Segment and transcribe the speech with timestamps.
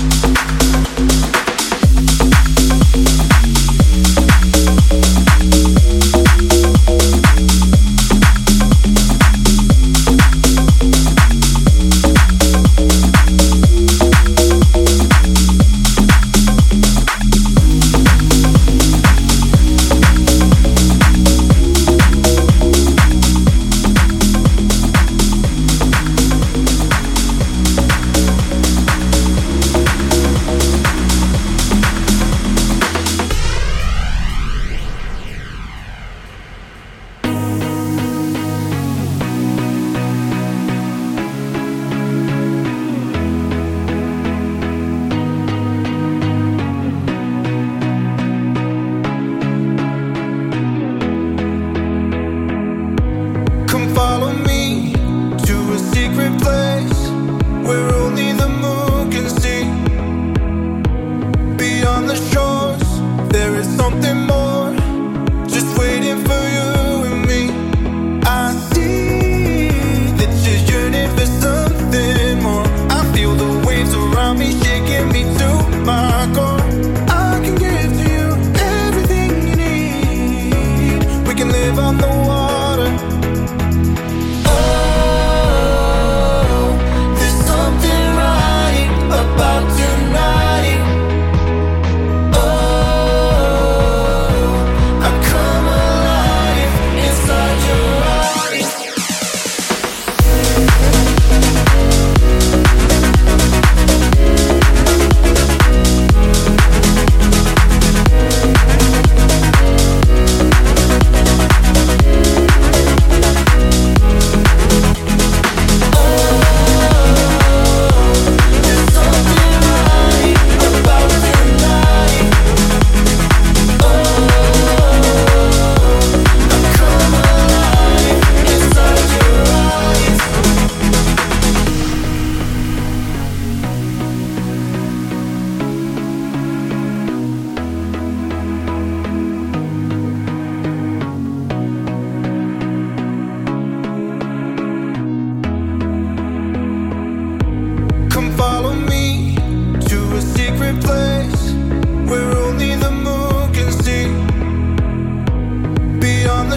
[0.00, 0.59] From you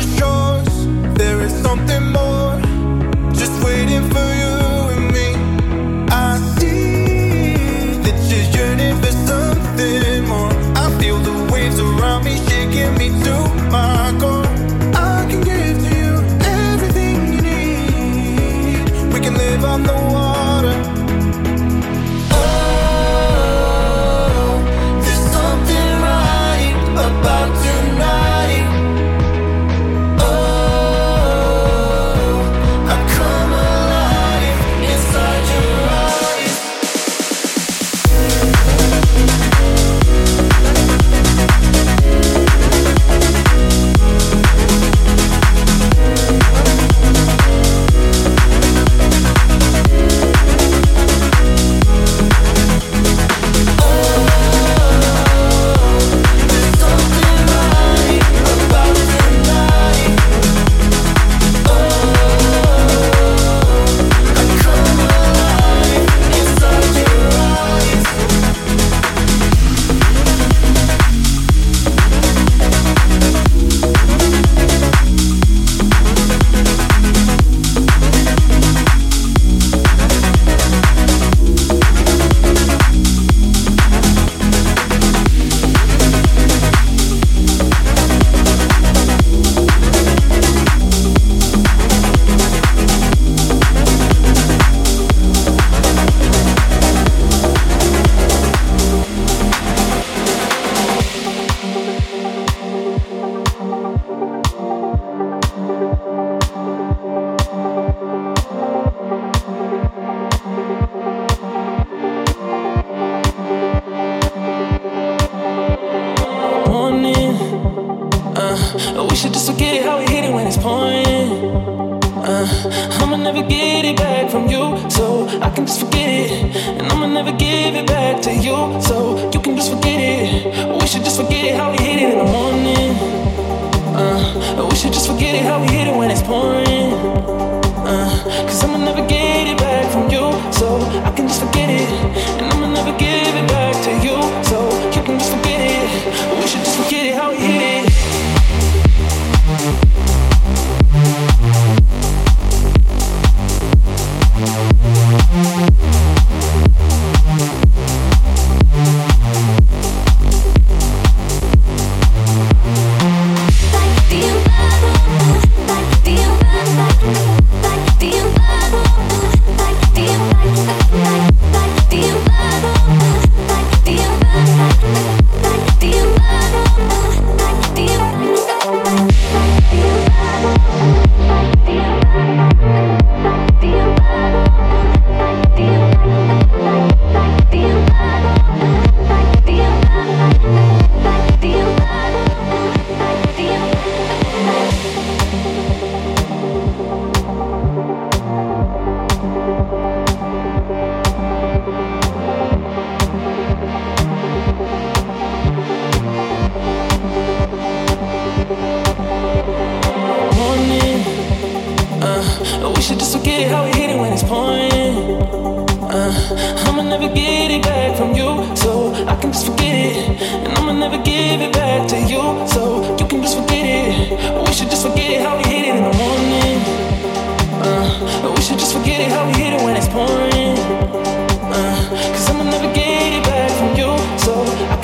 [0.03, 0.33] So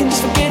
[0.10, 0.49] Just forget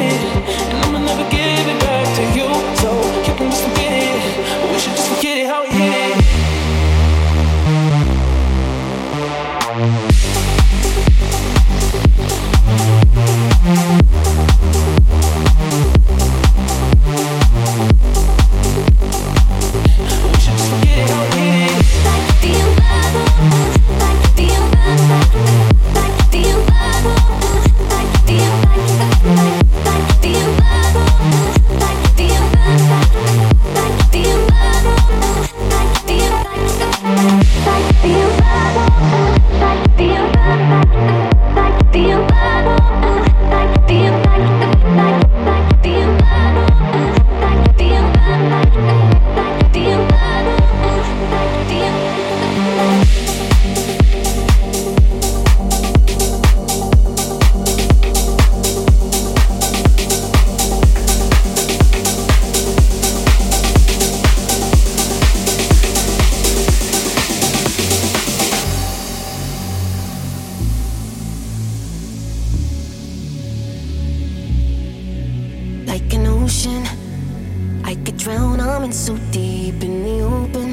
[78.79, 80.69] coming so deep in the open.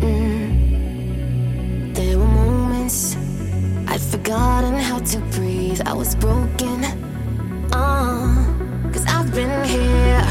[0.00, 1.94] Mm.
[1.94, 3.16] There were moments
[3.86, 5.80] I'd forgotten how to breathe.
[5.86, 6.82] I was broken.
[7.72, 10.24] Uh, Cause I've been here,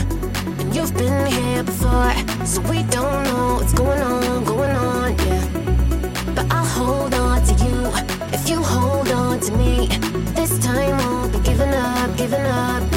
[0.60, 2.14] and you've been here before.
[2.46, 5.48] So we don't know what's going on, going on, yeah.
[6.36, 7.78] But I'll hold on to you
[8.36, 9.88] if you hold on to me.
[10.36, 12.95] This time I'll be giving up, giving up.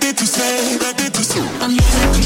[0.00, 0.76] did to say?
[0.78, 1.40] ready did say?
[1.60, 2.17] I'm here.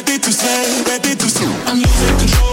[0.00, 1.48] répète tout seul, répète tout seul.
[1.66, 2.49] I'm losing control.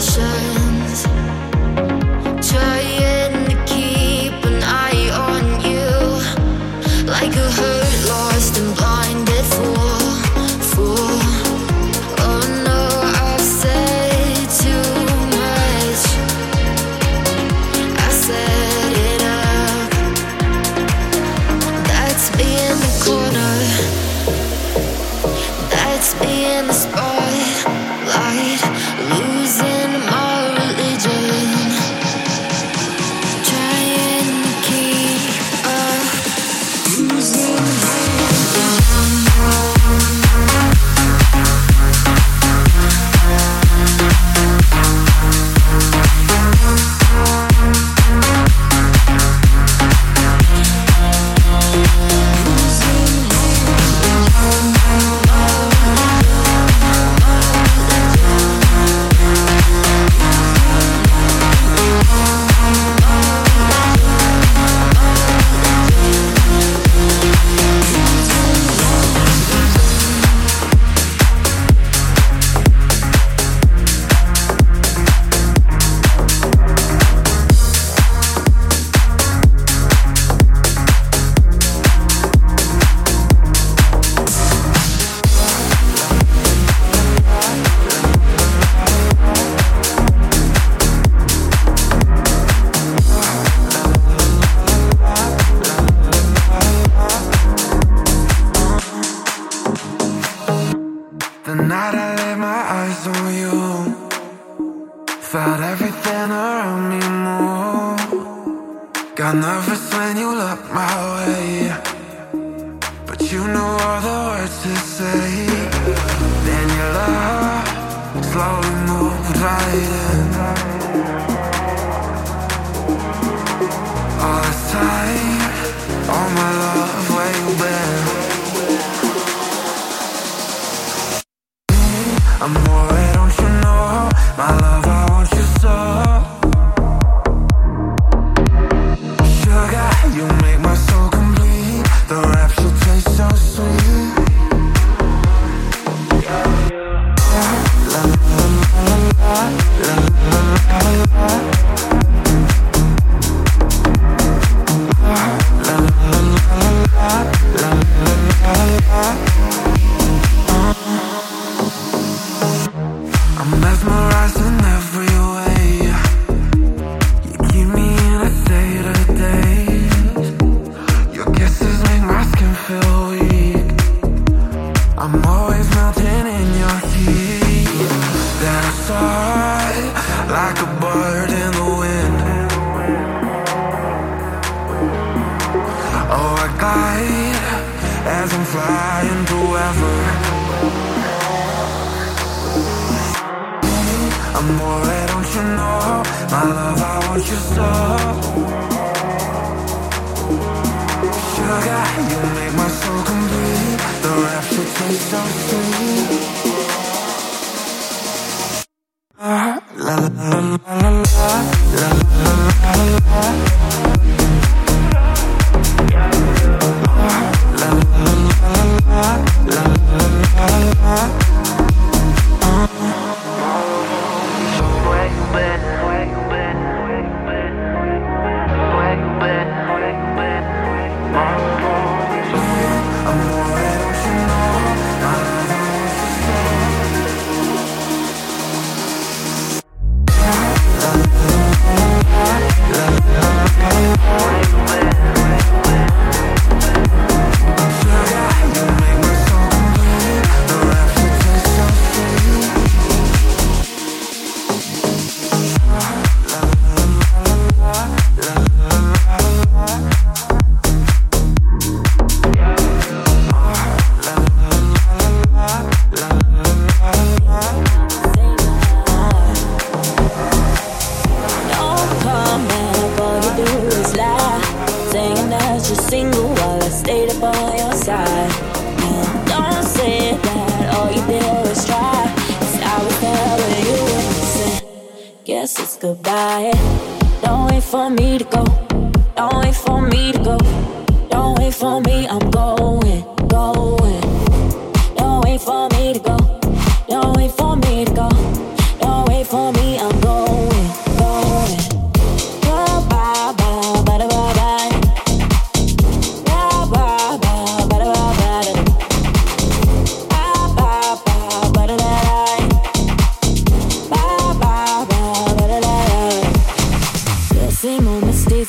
[0.00, 0.59] So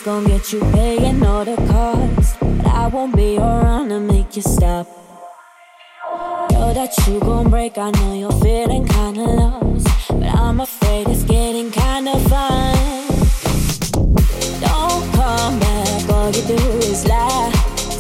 [0.03, 2.35] Gonna get you paying all the costs.
[2.41, 4.87] But I won't be around to make you stop.
[6.51, 9.87] Know that you gon' break, I know you're feeling kinda lost.
[10.09, 12.75] But I'm afraid it's getting kinda fun.
[14.59, 17.51] Don't come back, all you do is lie.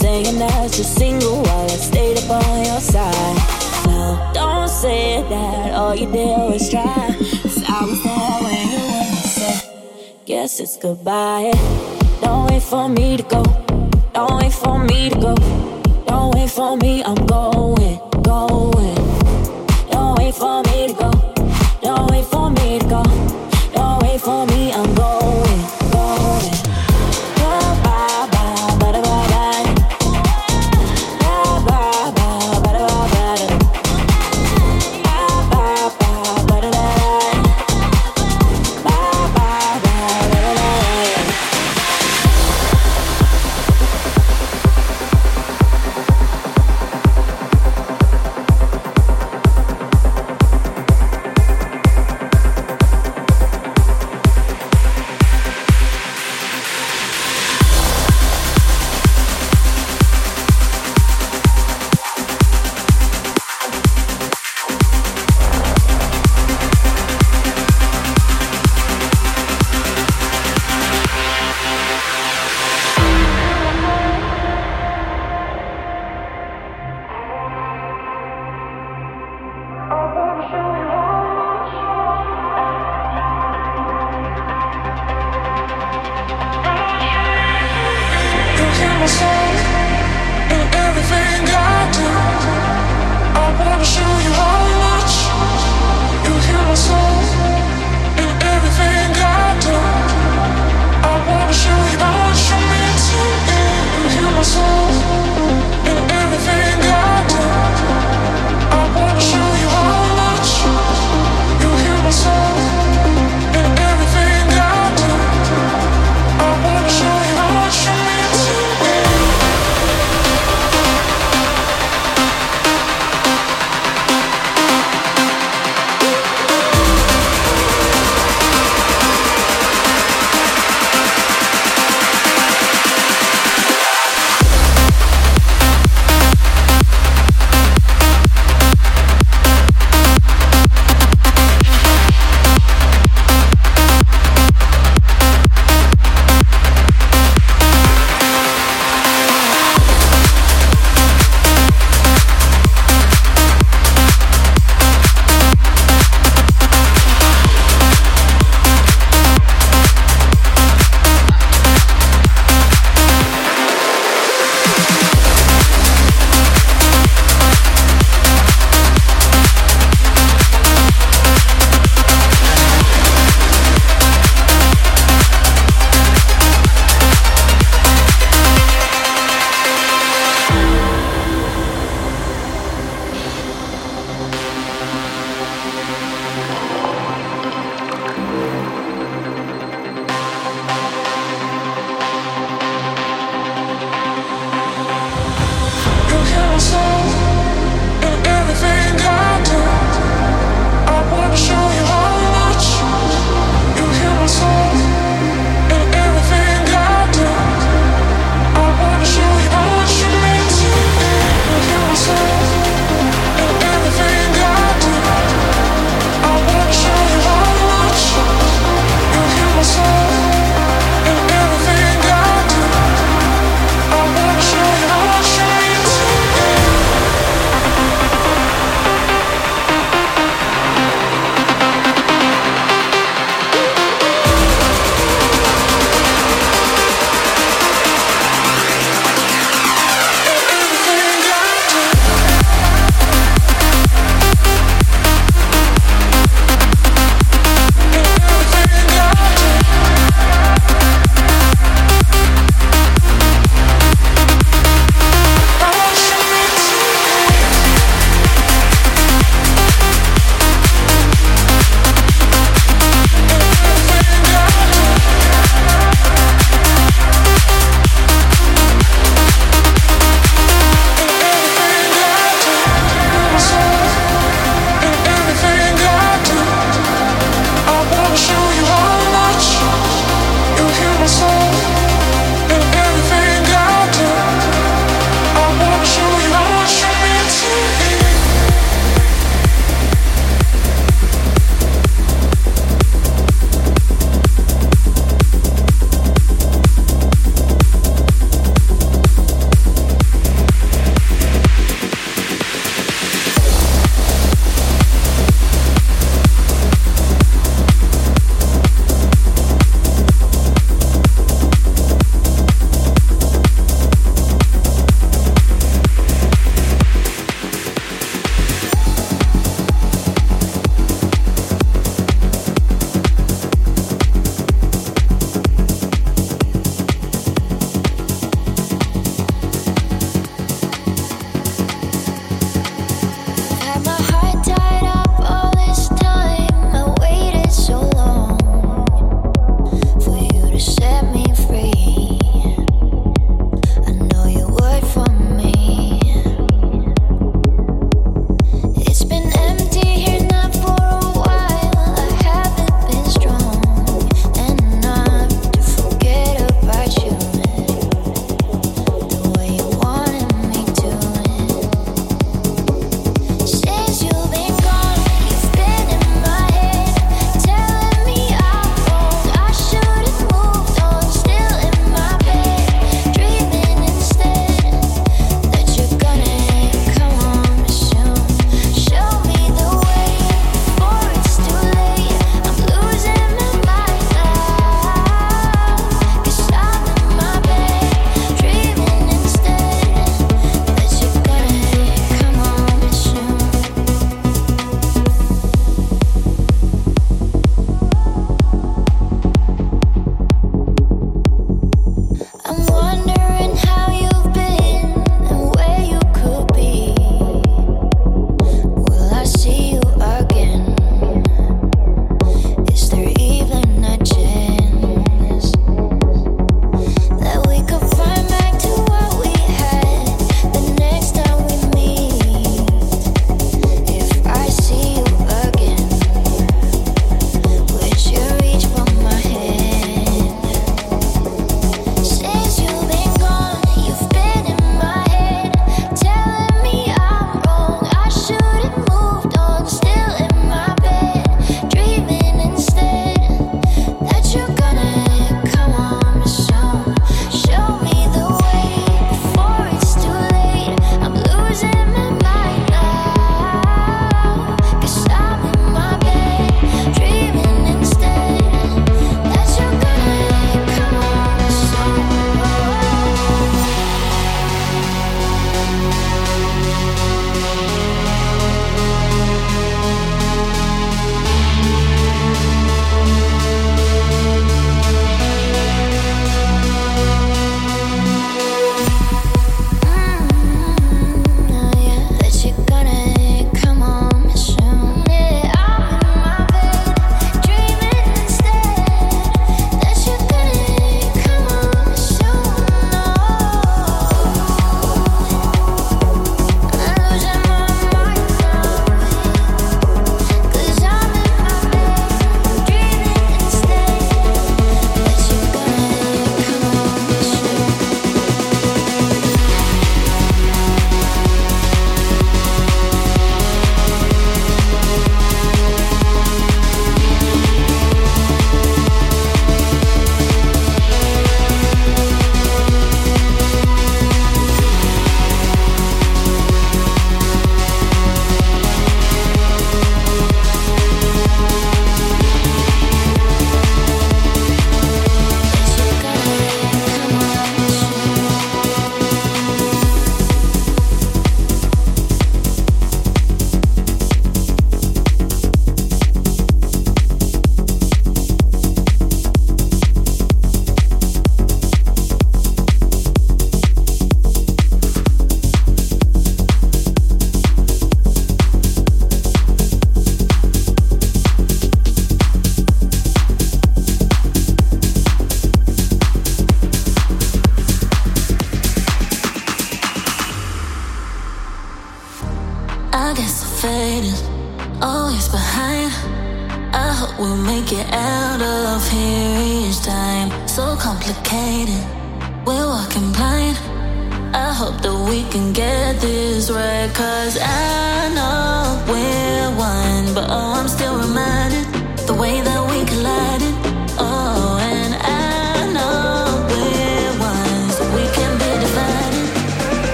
[0.00, 3.36] Saying that you're single while I stayed up on your side.
[3.84, 7.09] No, don't say that, all you did was try.
[10.30, 11.50] Guess it's goodbye.
[12.22, 13.42] Don't wait for me to go.
[14.14, 15.34] Don't wait for me to go.
[16.06, 18.94] Don't wait for me, I'm going, going.
[19.90, 21.19] Don't wait for me to go.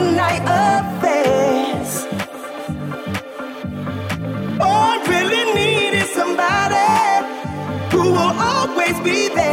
[0.00, 0.82] night I
[5.08, 6.76] really needed somebody
[7.92, 9.47] who will always be there.